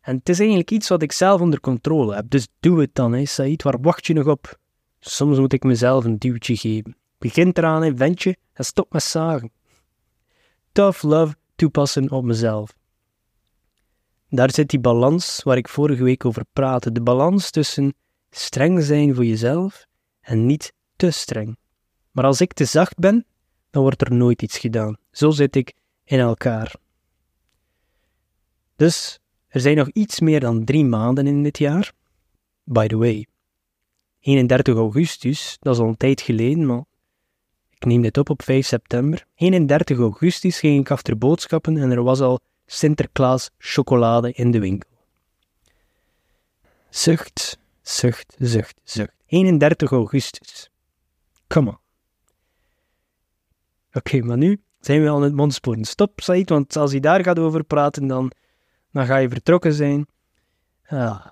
En 0.01 0.15
het 0.15 0.29
is 0.29 0.39
eigenlijk 0.39 0.71
iets 0.71 0.87
wat 0.87 1.01
ik 1.01 1.11
zelf 1.11 1.41
onder 1.41 1.59
controle 1.59 2.15
heb, 2.15 2.29
dus 2.29 2.47
doe 2.59 2.79
het 2.79 2.95
dan, 2.95 3.13
hè, 3.13 3.25
Said. 3.25 3.63
Waar 3.63 3.81
wacht 3.81 4.05
je 4.05 4.13
nog 4.13 4.27
op? 4.27 4.59
Soms 4.99 5.37
moet 5.37 5.53
ik 5.53 5.63
mezelf 5.63 6.05
een 6.05 6.17
duwtje 6.17 6.57
geven. 6.57 6.95
Begint 7.17 7.57
eraan, 7.57 7.83
hè, 7.83 7.95
ventje, 7.95 8.37
en 8.53 8.65
stop 8.65 8.93
met 8.93 9.03
zagen. 9.03 9.51
Tough 10.71 11.03
love 11.03 11.35
toepassen 11.55 12.11
op 12.11 12.23
mezelf. 12.23 12.75
Daar 14.35 14.53
zit 14.53 14.69
die 14.69 14.79
balans 14.79 15.43
waar 15.43 15.57
ik 15.57 15.69
vorige 15.69 16.03
week 16.03 16.25
over 16.25 16.45
praatte. 16.53 16.91
De 16.91 17.01
balans 17.01 17.51
tussen 17.51 17.93
streng 18.29 18.83
zijn 18.83 19.15
voor 19.15 19.25
jezelf 19.25 19.85
en 20.21 20.45
niet 20.45 20.73
te 20.95 21.11
streng. 21.11 21.57
Maar 22.11 22.25
als 22.25 22.41
ik 22.41 22.53
te 22.53 22.65
zacht 22.65 22.97
ben, 22.97 23.25
dan 23.69 23.81
wordt 23.81 24.01
er 24.01 24.13
nooit 24.13 24.41
iets 24.41 24.57
gedaan. 24.57 24.97
Zo 25.11 25.31
zit 25.31 25.55
ik 25.55 25.73
in 26.03 26.19
elkaar. 26.19 26.75
Dus 28.75 29.19
er 29.47 29.59
zijn 29.59 29.77
nog 29.77 29.89
iets 29.89 30.19
meer 30.19 30.39
dan 30.39 30.65
drie 30.65 30.85
maanden 30.85 31.27
in 31.27 31.43
dit 31.43 31.57
jaar. 31.57 31.93
By 32.63 32.87
the 32.87 32.97
way, 32.97 33.27
31 34.19 34.75
augustus, 34.75 35.57
dat 35.59 35.75
is 35.75 35.81
al 35.81 35.87
een 35.87 35.97
tijd 35.97 36.21
geleden, 36.21 36.65
maar 36.65 36.83
ik 37.69 37.85
neem 37.85 38.01
dit 38.01 38.17
op 38.17 38.29
op 38.29 38.41
5 38.43 38.65
september. 38.65 39.25
31 39.35 39.97
augustus 39.97 40.59
ging 40.59 40.79
ik 40.79 40.91
achter 40.91 41.17
boodschappen 41.17 41.77
en 41.77 41.91
er 41.91 42.03
was 42.03 42.19
al 42.19 42.39
Sinterklaas 42.65 43.49
chocolade 43.57 44.31
in 44.31 44.51
de 44.51 44.59
winkel. 44.59 44.89
Zucht, 46.89 47.57
zucht, 47.81 48.35
zucht, 48.39 48.79
zucht. 48.83 49.13
31 49.25 49.91
augustus. 49.91 50.69
Come 51.47 51.69
on. 51.69 51.77
Oké, 53.93 54.21
maar 54.21 54.37
nu 54.37 54.61
zijn 54.79 55.01
we 55.01 55.09
al 55.09 55.17
in 55.17 55.23
het 55.23 55.33
mondsporen. 55.33 55.85
Stop, 55.85 56.19
Said, 56.21 56.49
want 56.49 56.75
als 56.75 56.91
je 56.91 56.99
daar 56.99 57.23
gaat 57.23 57.39
over 57.39 57.63
praten, 57.63 58.07
dan, 58.07 58.31
dan 58.91 59.05
ga 59.05 59.17
je 59.17 59.29
vertrokken 59.29 59.73
zijn. 59.73 60.05
Ah. 60.85 61.25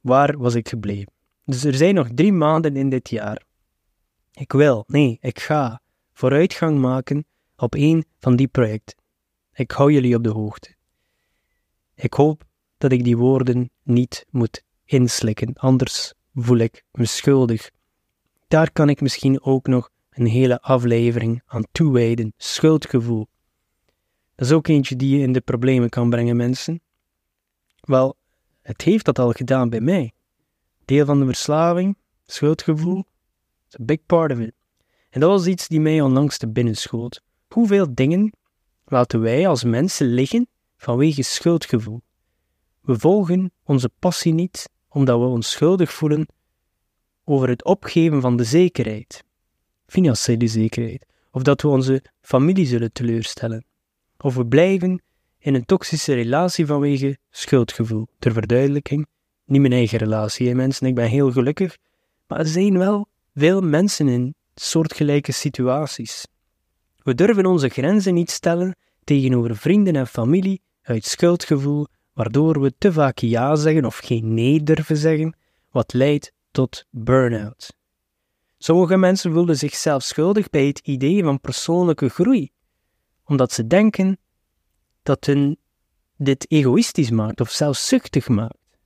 Waar 0.00 0.38
was 0.38 0.54
ik 0.54 0.68
gebleven? 0.68 1.12
Dus 1.44 1.64
er 1.64 1.74
zijn 1.74 1.94
nog 1.94 2.08
drie 2.14 2.32
maanden 2.32 2.76
in 2.76 2.88
dit 2.88 3.10
jaar. 3.10 3.42
Ik 4.32 4.52
wil, 4.52 4.84
nee, 4.86 5.18
ik 5.20 5.40
ga 5.40 5.80
vooruitgang 6.12 6.78
maken 6.78 7.26
op 7.56 7.74
één 7.74 8.04
van 8.18 8.36
die 8.36 8.48
projecten. 8.48 8.96
Ik 9.56 9.70
hou 9.70 9.92
jullie 9.92 10.16
op 10.16 10.22
de 10.22 10.30
hoogte. 10.30 10.74
Ik 11.94 12.14
hoop 12.14 12.44
dat 12.78 12.92
ik 12.92 13.04
die 13.04 13.16
woorden 13.16 13.70
niet 13.82 14.26
moet 14.30 14.62
inslikken, 14.84 15.54
anders 15.54 16.12
voel 16.34 16.56
ik 16.56 16.84
me 16.92 17.04
schuldig. 17.04 17.70
Daar 18.48 18.72
kan 18.72 18.88
ik 18.88 19.00
misschien 19.00 19.42
ook 19.42 19.66
nog 19.66 19.90
een 20.10 20.26
hele 20.26 20.60
aflevering 20.60 21.42
aan 21.46 21.64
toewijden. 21.72 22.32
Schuldgevoel. 22.36 23.28
Dat 24.34 24.46
is 24.46 24.52
ook 24.52 24.68
eentje 24.68 24.96
die 24.96 25.16
je 25.16 25.22
in 25.22 25.32
de 25.32 25.40
problemen 25.40 25.88
kan 25.88 26.10
brengen, 26.10 26.36
mensen. 26.36 26.80
Wel, 27.80 28.16
het 28.62 28.82
heeft 28.82 29.04
dat 29.04 29.18
al 29.18 29.32
gedaan 29.32 29.70
bij 29.70 29.80
mij. 29.80 30.12
Deel 30.84 31.04
van 31.04 31.18
de 31.20 31.26
verslaving, 31.26 31.96
schuldgevoel, 32.24 33.04
is 33.68 33.80
a 33.80 33.84
big 33.84 34.06
part 34.06 34.32
of 34.32 34.38
it. 34.38 34.54
En 35.10 35.20
dat 35.20 35.30
was 35.30 35.46
iets 35.46 35.68
die 35.68 35.80
mij 35.80 36.00
onlangs 36.00 36.38
te 36.38 36.48
binnen 36.48 36.76
schoot. 36.76 37.22
Hoeveel 37.48 37.94
dingen 37.94 38.32
laten 38.94 39.20
wij 39.20 39.48
als 39.48 39.64
mensen 39.64 40.06
liggen 40.06 40.48
vanwege 40.76 41.22
schuldgevoel? 41.22 42.00
We 42.80 42.98
volgen 42.98 43.52
onze 43.64 43.90
passie 43.98 44.34
niet 44.34 44.70
omdat 44.88 45.18
we 45.18 45.24
ons 45.24 45.50
schuldig 45.50 45.92
voelen 45.92 46.26
over 47.24 47.48
het 47.48 47.64
opgeven 47.64 48.20
van 48.20 48.36
de 48.36 48.44
zekerheid, 48.44 49.24
financiële 49.86 50.46
zekerheid, 50.46 51.06
of 51.30 51.42
dat 51.42 51.62
we 51.62 51.68
onze 51.68 52.02
familie 52.20 52.66
zullen 52.66 52.92
teleurstellen, 52.92 53.64
of 54.18 54.34
we 54.34 54.46
blijven 54.46 55.02
in 55.38 55.54
een 55.54 55.64
toxische 55.64 56.14
relatie 56.14 56.66
vanwege 56.66 57.18
schuldgevoel. 57.30 58.06
Ter 58.18 58.32
verduidelijking, 58.32 59.06
niet 59.44 59.60
mijn 59.60 59.72
eigen 59.72 59.98
relatie, 59.98 60.48
hè, 60.48 60.54
mensen, 60.54 60.86
ik 60.86 60.94
ben 60.94 61.08
heel 61.08 61.32
gelukkig, 61.32 61.76
maar 62.26 62.38
er 62.38 62.46
zijn 62.46 62.78
wel 62.78 63.06
veel 63.34 63.60
mensen 63.60 64.08
in 64.08 64.34
soortgelijke 64.54 65.32
situaties. 65.32 66.26
We 67.04 67.14
durven 67.14 67.46
onze 67.46 67.68
grenzen 67.68 68.14
niet 68.14 68.30
stellen 68.30 68.76
tegenover 69.04 69.56
vrienden 69.56 69.96
en 69.96 70.06
familie 70.06 70.62
uit 70.82 71.04
schuldgevoel, 71.04 71.86
waardoor 72.12 72.60
we 72.60 72.74
te 72.78 72.92
vaak 72.92 73.18
ja 73.18 73.56
zeggen 73.56 73.84
of 73.84 73.98
geen 73.98 74.34
nee 74.34 74.62
durven 74.62 74.96
zeggen, 74.96 75.36
wat 75.70 75.92
leidt 75.92 76.32
tot 76.50 76.86
burn-out. 76.90 77.76
Sommige 78.58 78.96
mensen 78.96 79.32
voelen 79.32 79.56
zichzelf 79.56 80.02
schuldig 80.02 80.50
bij 80.50 80.66
het 80.66 80.78
idee 80.78 81.22
van 81.22 81.40
persoonlijke 81.40 82.08
groei, 82.08 82.50
omdat 83.24 83.52
ze 83.52 83.66
denken 83.66 84.18
dat 85.02 85.24
hun 85.24 85.58
dit 86.16 86.50
egoïstisch 86.50 87.10
maakt 87.10 87.40
of 87.40 87.50
zelfs 87.50 87.86
zuchtig 87.86 88.28
maakt. 88.28 88.78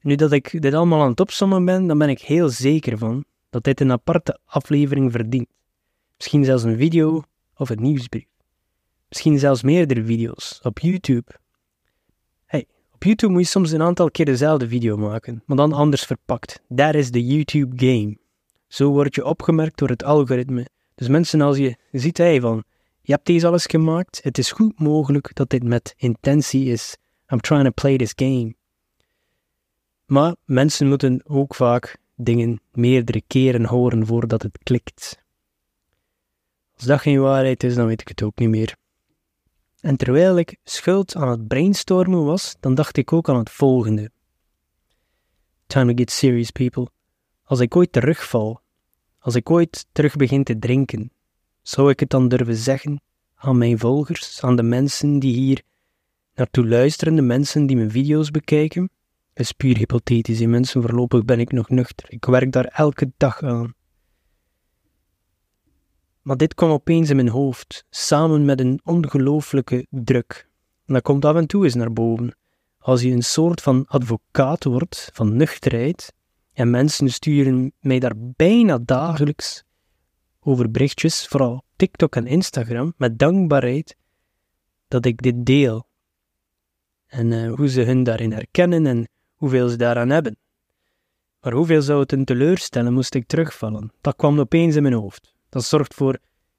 Nu 0.00 0.14
dat 0.14 0.32
ik 0.32 0.62
dit 0.62 0.74
allemaal 0.74 1.02
aan 1.02 1.10
het 1.10 1.20
opsommen 1.20 1.64
ben, 1.64 1.86
dan 1.86 1.98
ben 1.98 2.08
ik 2.08 2.20
heel 2.20 2.48
zeker 2.48 2.98
van 2.98 3.24
dat 3.50 3.64
dit 3.64 3.80
een 3.80 3.92
aparte 3.92 4.40
aflevering 4.44 5.12
verdient. 5.12 5.48
Misschien 6.18 6.44
zelfs 6.44 6.62
een 6.62 6.76
video 6.76 7.22
of 7.56 7.70
een 7.70 7.82
nieuwsbrief. 7.82 8.26
Misschien 9.08 9.38
zelfs 9.38 9.62
meerdere 9.62 10.04
video's 10.04 10.60
op 10.62 10.78
YouTube. 10.78 11.32
Hey, 12.46 12.66
op 12.92 13.02
YouTube 13.04 13.32
moet 13.32 13.42
je 13.42 13.48
soms 13.48 13.70
een 13.70 13.82
aantal 13.82 14.10
keer 14.10 14.24
dezelfde 14.24 14.68
video 14.68 14.96
maken, 14.96 15.42
maar 15.46 15.56
dan 15.56 15.72
anders 15.72 16.04
verpakt. 16.04 16.60
Dat 16.68 16.94
is 16.94 17.10
de 17.10 17.26
YouTube 17.26 17.86
game. 17.86 18.16
Zo 18.68 18.90
word 18.90 19.14
je 19.14 19.24
opgemerkt 19.24 19.78
door 19.78 19.88
het 19.88 20.04
algoritme. 20.04 20.66
Dus 20.94 21.08
mensen, 21.08 21.40
als 21.40 21.56
je 21.56 21.76
ziet 21.92 22.18
hij 22.18 22.40
van, 22.40 22.64
je 23.00 23.12
hebt 23.12 23.26
deze 23.26 23.46
alles 23.46 23.66
gemaakt, 23.66 24.20
het 24.22 24.38
is 24.38 24.52
goed 24.52 24.80
mogelijk 24.80 25.34
dat 25.34 25.50
dit 25.50 25.62
met 25.62 25.94
intentie 25.96 26.64
is. 26.64 26.96
I'm 27.32 27.40
trying 27.40 27.64
to 27.64 27.70
play 27.70 27.96
this 27.96 28.12
game. 28.16 28.54
Maar 30.06 30.36
mensen 30.44 30.88
moeten 30.88 31.20
ook 31.24 31.54
vaak 31.54 31.96
dingen 32.14 32.60
meerdere 32.72 33.22
keren 33.26 33.64
horen 33.64 34.06
voordat 34.06 34.42
het 34.42 34.58
klikt. 34.62 35.26
Als 36.78 36.86
dat 36.86 37.00
geen 37.00 37.20
waarheid 37.20 37.64
is, 37.64 37.74
dan 37.74 37.86
weet 37.86 38.00
ik 38.00 38.08
het 38.08 38.22
ook 38.22 38.38
niet 38.38 38.48
meer. 38.48 38.76
En 39.80 39.96
terwijl 39.96 40.38
ik 40.38 40.56
schuld 40.64 41.16
aan 41.16 41.28
het 41.28 41.48
brainstormen 41.48 42.24
was, 42.24 42.56
dan 42.60 42.74
dacht 42.74 42.96
ik 42.96 43.12
ook 43.12 43.28
aan 43.28 43.38
het 43.38 43.50
volgende. 43.50 44.10
Time 45.66 45.90
to 45.90 45.96
get 45.96 46.10
serious, 46.10 46.50
people. 46.50 46.88
Als 47.44 47.60
ik 47.60 47.76
ooit 47.76 47.92
terugval, 47.92 48.60
als 49.18 49.34
ik 49.34 49.50
ooit 49.50 49.86
terug 49.92 50.16
begin 50.16 50.44
te 50.44 50.58
drinken, 50.58 51.12
zou 51.62 51.90
ik 51.90 52.00
het 52.00 52.10
dan 52.10 52.28
durven 52.28 52.56
zeggen 52.56 53.00
aan 53.34 53.58
mijn 53.58 53.78
volgers, 53.78 54.42
aan 54.42 54.56
de 54.56 54.62
mensen 54.62 55.18
die 55.18 55.34
hier 55.34 55.62
naartoe 56.34 56.68
luisteren, 56.68 57.14
de 57.14 57.22
mensen 57.22 57.66
die 57.66 57.76
mijn 57.76 57.90
video's 57.90 58.30
bekijken? 58.30 58.90
Het 59.32 59.46
is 59.46 59.52
puur 59.52 59.76
hypothetisch, 59.76 60.40
in 60.40 60.50
mensen. 60.50 60.82
Voorlopig 60.82 61.24
ben 61.24 61.40
ik 61.40 61.52
nog 61.52 61.68
nuchter. 61.68 62.06
Ik 62.08 62.24
werk 62.24 62.52
daar 62.52 62.64
elke 62.64 63.12
dag 63.16 63.42
aan. 63.42 63.74
Maar 66.28 66.36
dit 66.36 66.54
kwam 66.54 66.70
opeens 66.70 67.10
in 67.10 67.16
mijn 67.16 67.28
hoofd, 67.28 67.84
samen 67.90 68.44
met 68.44 68.60
een 68.60 68.80
ongelooflijke 68.84 69.86
druk. 69.90 70.48
En 70.86 70.94
dat 70.94 71.02
komt 71.02 71.24
af 71.24 71.36
en 71.36 71.46
toe 71.46 71.64
eens 71.64 71.74
naar 71.74 71.92
boven. 71.92 72.36
Als 72.78 73.02
je 73.02 73.10
een 73.10 73.22
soort 73.22 73.60
van 73.60 73.86
advocaat 73.86 74.64
wordt 74.64 75.10
van 75.12 75.36
nuchterheid, 75.36 76.12
en 76.52 76.70
mensen 76.70 77.08
sturen 77.08 77.72
mij 77.80 77.98
daar 77.98 78.14
bijna 78.16 78.78
dagelijks 78.78 79.64
over 80.40 80.70
berichtjes, 80.70 81.26
vooral 81.26 81.64
TikTok 81.76 82.16
en 82.16 82.26
Instagram, 82.26 82.94
met 82.96 83.18
dankbaarheid 83.18 83.96
dat 84.88 85.04
ik 85.04 85.22
dit 85.22 85.46
deel. 85.46 85.86
En 87.06 87.32
eh, 87.32 87.52
hoe 87.54 87.68
ze 87.68 87.82
hun 87.82 88.02
daarin 88.02 88.32
herkennen 88.32 88.86
en 88.86 89.08
hoeveel 89.34 89.68
ze 89.68 89.76
daaraan 89.76 90.10
hebben. 90.10 90.38
Maar 91.40 91.52
hoeveel 91.52 91.82
zou 91.82 92.00
het 92.00 92.12
een 92.12 92.24
teleurstellen, 92.24 92.92
moest 92.92 93.14
ik 93.14 93.26
terugvallen? 93.26 93.92
Dat 94.00 94.16
kwam 94.16 94.40
opeens 94.40 94.76
in 94.76 94.82
mijn 94.82 94.94
hoofd. 94.94 95.36
Dat 95.48 95.64
zorgt 95.64 95.94
voor 95.94 96.18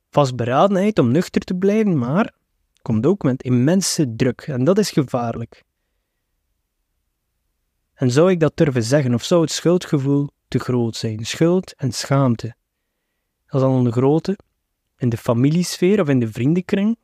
vastberadenheid 0.09 0.99
om 0.99 1.11
nuchter 1.11 1.41
te 1.41 1.55
blijven, 1.55 1.97
maar 1.97 2.33
komt 2.81 3.05
ook 3.05 3.23
met 3.23 3.43
immense 3.43 4.15
druk 4.15 4.41
en 4.41 4.63
dat 4.63 4.77
is 4.77 4.91
gevaarlijk. 4.91 5.63
En 7.93 8.11
zou 8.11 8.31
ik 8.31 8.39
dat 8.39 8.57
durven 8.57 8.83
zeggen, 8.83 9.13
of 9.13 9.23
zou 9.23 9.41
het 9.41 9.51
schuldgevoel 9.51 10.29
te 10.47 10.59
groot 10.59 10.95
zijn? 10.95 11.25
Schuld 11.25 11.73
en 11.75 11.91
schaamte. 11.91 12.55
Dat 13.45 13.61
is 13.61 13.67
al 13.67 13.85
een 13.85 13.91
grote, 13.91 14.37
in 14.97 15.09
de 15.09 15.17
familiesfeer 15.17 16.01
of 16.01 16.07
in 16.09 16.19
de 16.19 16.31
vriendenkring. 16.31 16.97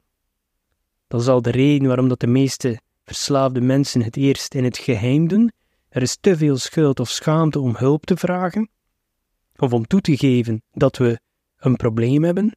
Dat 1.08 1.22
is 1.22 1.28
al 1.28 1.42
de 1.42 1.52
reden 1.52 1.88
waarom 1.88 2.08
dat 2.08 2.20
de 2.20 2.28
meeste 2.28 2.80
verslaafde 3.04 3.62
mensen 3.62 4.04
het 4.04 4.18
eerst 4.18 4.54
in 4.54 4.64
het 4.64 4.78
geheim 4.78 5.28
doen. 5.28 5.52
Er 5.90 6.02
is 6.02 6.18
te 6.22 6.38
veel 6.38 6.58
schuld 6.58 7.00
of 7.00 7.10
schaamte 7.10 7.60
om 7.60 7.76
hulp 7.76 8.06
te 8.06 8.18
vragen, 8.18 8.70
of 9.56 9.74
om 9.74 9.88
toe 9.88 10.02
te 10.02 10.18
geven 10.18 10.62
dat 10.72 10.98
we 10.98 11.20
een 11.66 11.76
probleem 11.76 12.24
hebben. 12.24 12.56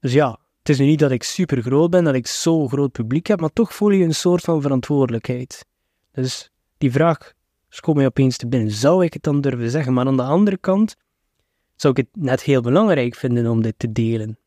Dus 0.00 0.12
ja, 0.12 0.40
het 0.58 0.68
is 0.68 0.78
nu 0.78 0.86
niet 0.86 0.98
dat 0.98 1.10
ik 1.10 1.22
super 1.22 1.62
groot 1.62 1.90
ben, 1.90 2.04
dat 2.04 2.14
ik 2.14 2.26
zo 2.26 2.68
groot 2.68 2.92
publiek 2.92 3.26
heb, 3.26 3.40
maar 3.40 3.52
toch 3.52 3.74
voel 3.74 3.90
je 3.90 4.04
een 4.04 4.14
soort 4.14 4.42
van 4.42 4.62
verantwoordelijkheid. 4.62 5.66
Dus 6.12 6.50
die 6.78 6.92
vraag 6.92 7.32
schoot 7.68 7.94
mij 7.94 8.06
opeens 8.06 8.36
te 8.36 8.48
binnen. 8.48 8.70
Zou 8.70 9.04
ik 9.04 9.12
het 9.12 9.22
dan 9.22 9.40
durven 9.40 9.70
zeggen? 9.70 9.92
Maar 9.92 10.06
aan 10.06 10.16
de 10.16 10.22
andere 10.22 10.56
kant 10.56 10.96
zou 11.76 11.92
ik 11.96 12.06
het 12.06 12.22
net 12.24 12.42
heel 12.42 12.60
belangrijk 12.60 13.14
vinden 13.14 13.46
om 13.46 13.62
dit 13.62 13.74
te 13.76 13.92
delen. 13.92 14.38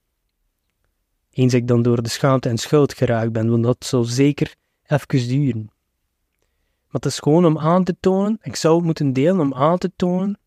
Eens 1.30 1.54
ik 1.54 1.68
dan 1.68 1.82
door 1.82 2.02
de 2.02 2.10
schaamte 2.10 2.50
en 2.50 2.58
schuld 2.58 2.94
geraakt 2.94 3.32
ben, 3.32 3.50
want 3.50 3.64
dat 3.64 3.86
zal 3.86 4.04
zeker 4.04 4.56
even 4.86 5.28
duren. 5.28 5.72
Maar 6.86 7.02
het 7.02 7.06
is 7.06 7.20
gewoon 7.20 7.46
om 7.46 7.58
aan 7.58 7.84
te 7.84 7.96
tonen, 8.00 8.38
ik 8.42 8.56
zou 8.56 8.76
het 8.76 8.86
moeten 8.86 9.14
delen 9.14 9.40
om 9.40 9.54
aan 9.54 9.78
te 9.78 9.92
tonen 9.96 10.40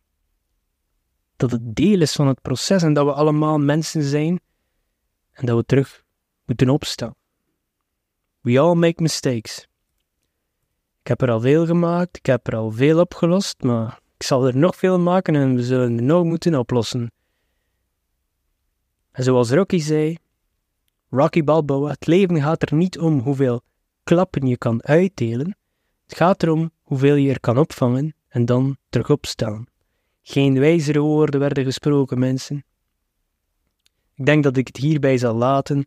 dat 1.43 1.51
het 1.51 1.75
deel 1.77 2.01
is 2.01 2.13
van 2.13 2.27
het 2.27 2.43
proces 2.43 2.83
en 2.83 2.93
dat 2.93 3.05
we 3.05 3.13
allemaal 3.13 3.59
mensen 3.59 4.03
zijn 4.03 4.41
en 5.31 5.47
dat 5.47 5.57
we 5.57 5.65
terug 5.65 6.03
moeten 6.45 6.69
opstaan. 6.69 7.15
We 8.41 8.59
all 8.59 8.75
make 8.75 9.03
mistakes. 9.03 9.67
Ik 11.01 11.09
heb 11.09 11.23
er 11.23 11.31
al 11.31 11.41
veel 11.41 11.67
gemaakt, 11.67 12.17
ik 12.17 12.27
heb 12.27 12.47
er 12.47 12.57
al 12.57 12.71
veel 12.71 13.01
opgelost, 13.01 13.63
maar 13.63 14.01
ik 14.17 14.23
zal 14.23 14.47
er 14.47 14.57
nog 14.57 14.77
veel 14.77 14.99
maken 14.99 15.35
en 15.37 15.55
we 15.55 15.63
zullen 15.63 15.97
er 15.97 16.03
nog 16.03 16.25
moeten 16.25 16.55
oplossen. 16.55 17.13
En 19.11 19.25
zoals 19.25 19.51
Rocky 19.51 19.79
zei, 19.79 20.17
Rocky 21.11 21.45
Balboa, 21.45 21.91
het 21.91 22.07
leven 22.07 22.41
gaat 22.41 22.63
er 22.63 22.75
niet 22.75 22.99
om 22.99 23.19
hoeveel 23.19 23.61
klappen 24.03 24.47
je 24.47 24.57
kan 24.57 24.85
uitdelen, 24.85 25.57
het 26.07 26.17
gaat 26.17 26.43
erom 26.43 26.71
hoeveel 26.83 27.15
je 27.15 27.31
er 27.31 27.41
kan 27.41 27.59
opvangen 27.59 28.15
en 28.29 28.45
dan 28.45 28.77
terug 28.89 29.11
opstaan. 29.11 29.71
Geen 30.23 30.59
wijzere 30.59 31.00
woorden 31.00 31.41
werden 31.41 31.64
gesproken, 31.64 32.19
mensen. 32.19 32.64
Ik 34.14 34.26
denk 34.26 34.43
dat 34.43 34.57
ik 34.57 34.67
het 34.67 34.76
hierbij 34.76 35.19
zal 35.19 35.35
laten. 35.35 35.87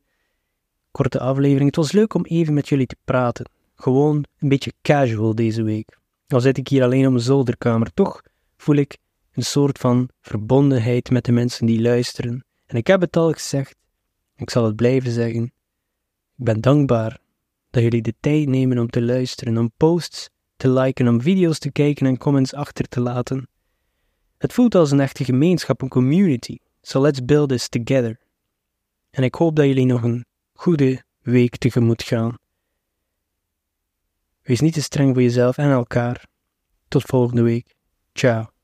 Korte 0.91 1.19
aflevering. 1.19 1.65
Het 1.65 1.75
was 1.75 1.91
leuk 1.91 2.13
om 2.13 2.25
even 2.25 2.53
met 2.53 2.69
jullie 2.69 2.85
te 2.85 2.97
praten. 3.05 3.49
Gewoon 3.75 4.25
een 4.39 4.49
beetje 4.49 4.73
casual 4.81 5.35
deze 5.35 5.63
week. 5.63 5.97
Al 6.27 6.39
zit 6.39 6.57
ik 6.57 6.67
hier 6.67 6.83
alleen 6.83 7.05
op 7.05 7.11
mijn 7.11 7.23
zolderkamer, 7.23 7.93
toch 7.93 8.21
voel 8.57 8.75
ik 8.75 8.97
een 9.31 9.43
soort 9.43 9.77
van 9.77 10.09
verbondenheid 10.21 11.09
met 11.09 11.25
de 11.25 11.31
mensen 11.31 11.65
die 11.65 11.81
luisteren. 11.81 12.45
En 12.65 12.77
ik 12.77 12.87
heb 12.87 13.01
het 13.01 13.17
al 13.17 13.31
gezegd, 13.31 13.75
ik 14.35 14.49
zal 14.49 14.65
het 14.65 14.75
blijven 14.75 15.11
zeggen. 15.11 15.43
Ik 16.37 16.45
ben 16.45 16.61
dankbaar 16.61 17.19
dat 17.69 17.83
jullie 17.83 18.01
de 18.01 18.13
tijd 18.19 18.47
nemen 18.47 18.77
om 18.77 18.89
te 18.89 19.01
luisteren, 19.01 19.57
om 19.57 19.71
posts 19.77 20.29
te 20.55 20.69
liken, 20.69 21.07
om 21.07 21.21
video's 21.21 21.59
te 21.59 21.71
kijken 21.71 22.05
en 22.05 22.17
comments 22.17 22.53
achter 22.53 22.87
te 22.87 22.99
laten. 22.99 23.47
Het 24.37 24.53
voelt 24.53 24.75
als 24.75 24.91
een 24.91 24.99
echte 24.99 25.23
gemeenschap, 25.23 25.81
een 25.81 25.89
community. 25.89 26.57
So 26.81 27.01
let's 27.01 27.25
build 27.25 27.49
this 27.49 27.67
together. 27.67 28.19
En 29.09 29.23
ik 29.23 29.35
hoop 29.35 29.55
dat 29.55 29.65
jullie 29.65 29.85
nog 29.85 30.03
een 30.03 30.25
goede 30.53 31.03
week 31.21 31.57
tegemoet 31.57 32.03
gaan. 32.03 32.37
Wees 34.41 34.59
niet 34.59 34.73
te 34.73 34.81
streng 34.81 35.13
voor 35.13 35.21
jezelf 35.21 35.57
en 35.57 35.69
elkaar. 35.69 36.25
Tot 36.87 37.03
volgende 37.03 37.41
week. 37.41 37.75
Ciao. 38.13 38.54